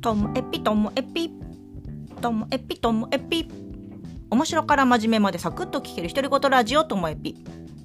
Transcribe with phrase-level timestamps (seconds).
[0.00, 1.30] ともえぴともえぴ
[2.22, 3.46] ともえぴともえぴ
[4.30, 7.36] 面白から真面目までサクッと聞ける独り言ラジオともえぴ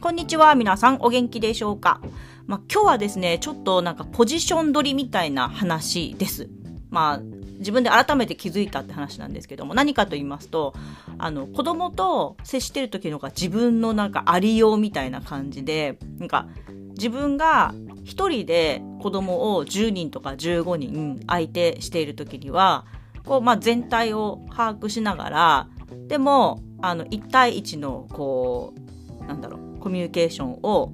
[0.00, 2.00] こんにちは皆さんお元気でしょうか、
[2.46, 6.48] まあ、今日はですねちょっとなんかポジション取りみたいな話です。
[6.90, 7.20] まあ
[7.58, 10.74] 自分で改めて気づいたって話なんですけども何かと言いますと
[11.18, 16.46] あの子供と接してる時のが自分のなんかありようみたいな感じでなんか
[16.90, 22.86] 自分が一人で子供を10人とか15人相手している時には
[23.24, 25.68] こう、まあ、全体を把握しながら
[26.08, 28.74] でもあの1対1のこ
[29.20, 30.92] うなんだろうコミュニケーションを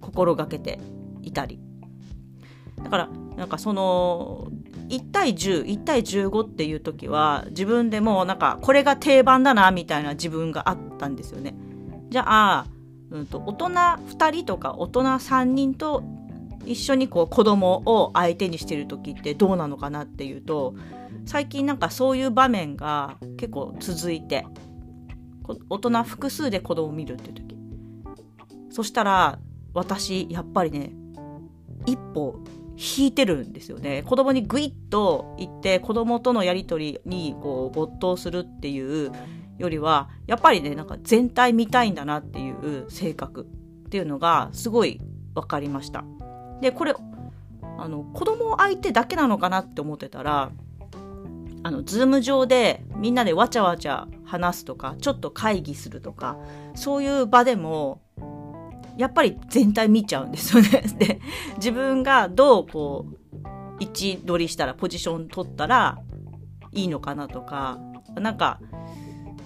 [0.00, 0.80] 心がけて
[1.20, 1.60] いたり
[2.82, 4.48] だからなんかその
[4.88, 11.54] 1対101対15っていう時は自分でもなんかこれが定番だなみたいな自分があったんですよね。
[12.08, 12.66] じゃあ、
[13.10, 16.02] うんと、大人2人とか大人3人と
[16.66, 20.74] 一緒にこう子供を相手にしてる時ってどうなのかなっていうと
[21.24, 24.46] 最近なんかそういう場面が結構続いて
[25.68, 27.56] 大人複数で子供を見るっていう時。
[28.70, 29.38] そしたら
[29.72, 30.92] 私やっぱりね
[31.86, 32.40] 一歩
[32.76, 34.02] 引いてるんですよね。
[34.02, 39.12] 子供にグイッと言って子供とのやり取りにこう没頭するっていう
[39.58, 43.46] よりはやっぱりねなんか全体見たいんだなっていう性格
[43.86, 45.00] っていうのがすごい
[45.34, 46.04] 分かりました。
[46.60, 46.94] でこれ
[47.78, 50.50] あの子供相手だけなのかなって思ってたら
[51.62, 56.38] あのズーム上でみんなでわちゃわちゃ話すとかちょっと会議するとか
[56.74, 58.00] そういう場でも
[58.96, 60.82] やっぱり全体見ちゃうんですよね。
[60.98, 61.20] で、
[61.56, 63.46] 自分がどうこう、
[63.78, 65.98] 位置取りしたら、ポジション取ったら
[66.72, 67.78] いいのかなとか、
[68.14, 68.58] なんか、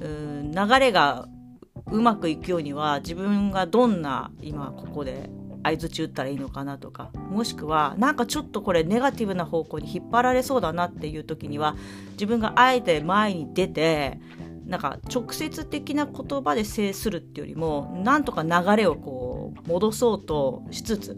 [0.00, 1.26] うん流れが
[1.90, 5.30] うまくいくようには、自分がどんな今ここで
[5.62, 11.76] 相づち打ったらいいのかなとか、もしくは、なんかちょっとこれネガティブな方向に引っ張られそうだなっていう時には、
[12.12, 14.20] 自分があえて前に出て、
[14.68, 21.16] なんか直接的な言葉で制するっていうよりもなんとか流れをこう戻そうとしつつ。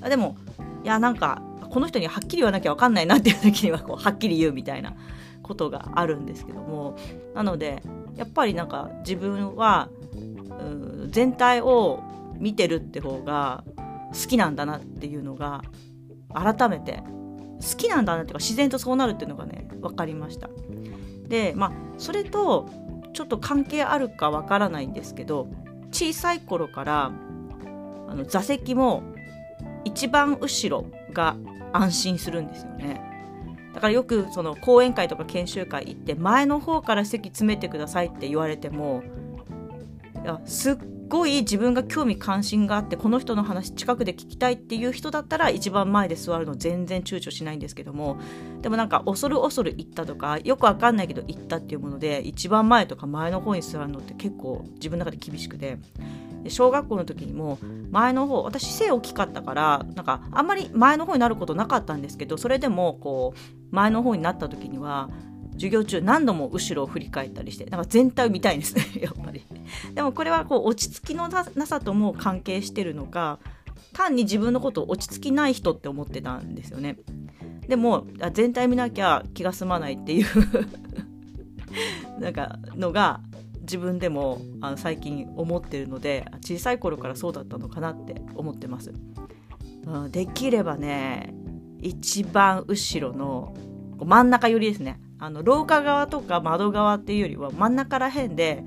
[0.00, 0.36] あでも
[0.84, 4.94] いやなんかこの人にはっきり言わなきゃ分かんないなっていう時にはこうはっきり言うみたいな
[5.42, 6.96] ことがあるんですけども。
[7.34, 7.82] なので
[8.16, 10.64] やっぱりなんか自分はう
[11.06, 12.00] ん全体を
[12.40, 13.64] 見てるって方が
[14.12, 15.62] 好きなんだなっていうのが
[16.34, 17.02] 改めて
[17.60, 20.48] 好きなんだなっていうか自然とそうなるっていうのがね分かりました。
[21.28, 22.68] でまあそれと
[23.12, 25.48] ちょっと関係あるかわからないんですけど
[25.92, 27.12] 小さい頃から
[28.08, 29.02] あの座席も
[29.84, 31.36] 一番後ろが
[31.72, 33.00] 安心するんですよね。
[33.74, 39.04] だからよくその講演会とか研修会行って前の方から席詰めてくださいって言われても
[40.24, 40.76] いやすっ
[41.10, 48.18] ごい自分が興味関心があってこの人の話近くで聞きたいっていう人だったら一番前で座るの全然躊躇しないんですけども
[48.62, 55.78] でもなんか恐る恐る行ったとかよくわかんないけど行ったっていうもので一番前とか前の方に座るのって結構自分の中で厳しくて
[56.48, 57.58] 小学校の時にも
[57.90, 65.10] 前の方私背大きかったからなんかあんまり前の方になることなかったんですけどそれでもこう前の方になった時には
[65.60, 69.44] 授業中何度も後ろを振り返ったりしてなんか全体を見たいんですね やっぱり。
[69.94, 73.38] でもこれはこう落ち着きのなさとも関係してるのか
[73.92, 76.96] 単に自分のことを落ち着きない人って思ってたんですよね。
[77.68, 80.26] でも全体見なきゃ気が済まないっていう
[82.18, 83.20] なんかのが
[83.60, 88.92] 自分でもあの最近思ってるので小さい頃からそうだったのかなって思ってます、
[89.84, 91.34] うん、できればね
[91.80, 93.54] 一番後ろの
[93.98, 94.98] 真ん中寄りですね。
[95.20, 98.64] あの廊下側とか窓側っていうよりは真ん中ら辺で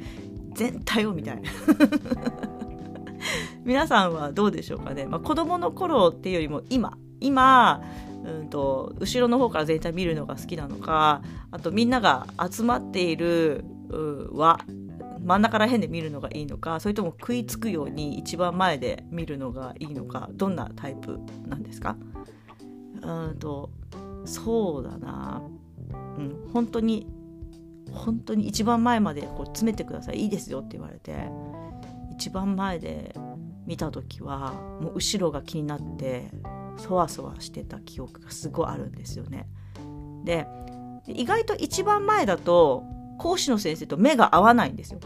[0.53, 1.41] 全体を見たい。
[3.66, 6.97] 皆さんはどうでしょうかね、まあ、子供の頃っていうよりも今。
[7.19, 7.81] 今
[8.25, 11.22] うんと後ろの方から全体見るのが好きなのか
[11.52, 13.64] あとみんなが集まっている
[14.34, 14.59] は
[15.24, 21.96] 真ん中ら辺で見るのがいいのかそれとも食いつくように一番前で見るのがいいのかどんなタイプなんですか？
[23.02, 23.70] うんと
[24.26, 25.41] そうだな。
[26.17, 27.07] うん、本当に
[27.91, 31.29] 本当に一番前までこう詰めてくださいいいですよって言われて
[32.11, 33.16] 一番前で
[33.66, 36.29] 見た時はもう後ろが気になって
[36.78, 39.47] そわそわしてた記憶がすごいあるんですよね。
[40.23, 40.47] で
[41.07, 42.84] 意外と一番前だと
[43.19, 44.99] 講師の先生と目が合わないんですよ。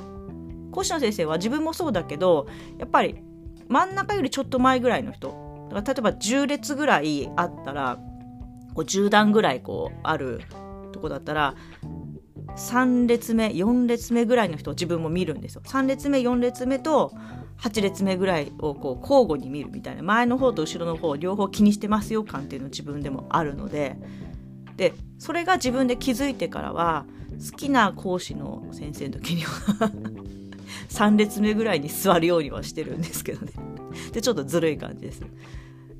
[0.71, 2.47] 講師の先生は自分もそうだけど
[2.77, 3.15] やっぱり
[3.67, 7.97] 真ん中よりちょっと前ぐらいの人だから例えば10列ぐらいあったら
[8.73, 10.41] こう10段ぐらいこうある
[10.97, 11.55] とこだったら
[12.55, 15.61] 3列目4列目ぐらいの人を自分も見るんですよ。
[15.65, 17.13] 3列目4列目と
[17.59, 20.01] 8列目ぐらいをこう交互に見るみたいな。
[20.01, 23.95] 前の方と後ろの方両方気にしてますよ感っていうの自分でもあるので。
[24.75, 27.07] でそれが自分で気づいてからは
[27.51, 29.91] 好きな講師の先生の時には
[30.89, 33.51] 3列目ぐらいに座るようにはしてるんですけどね。
[34.13, 35.21] でちょっとずるい感じです。
[35.21, 35.25] い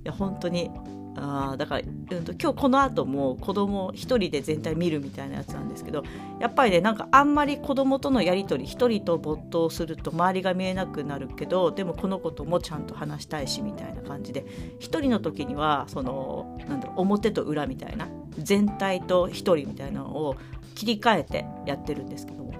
[0.03, 0.69] や本当に
[1.19, 6.03] あだから、うんと、今日この後も子供一人で全体見るみたいなやつなんですけど
[6.39, 14.45] やっぱりねなんかあんまり子供とのやり取り一人と没頭すると周りが見えなくなるけどでもこの子ともちゃんと話したいしみたいな感じで
[14.79, 20.35] 一人の時にはそのなんだろう表と裏みたいな全体と一人みたいなのを
[20.75, 22.51] 切り替えてやってるんですけども、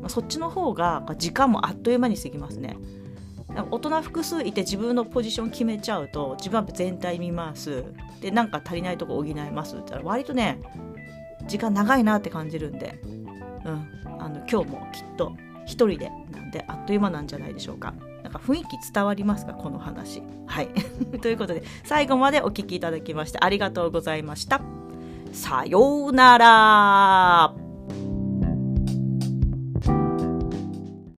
[0.00, 2.76] まあ、そっちの方が時間もあっという間に過ぎますね。
[3.54, 7.84] 大人複数いて自分のポジション決めちゃうと自分は全体見ます
[8.20, 10.60] でなんか足りないとこ補いますって言ったら割とね
[11.46, 13.00] 時間長いなって感じるんで、
[13.64, 13.88] うん、
[14.20, 15.32] あの今日もきっと
[15.64, 17.94] 一人でなんであっという間なんじゃないでしょうか。
[18.22, 20.22] なんか雰囲気伝わりますかこの話。
[20.46, 20.68] はい。
[21.20, 24.60] ということで最後までお聴きいただきましてありがとうございました。
[25.32, 27.67] さようなら